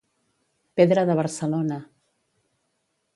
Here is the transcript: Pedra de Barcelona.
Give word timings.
Pedra 0.77 1.03
de 1.09 1.15
Barcelona. 1.21 1.79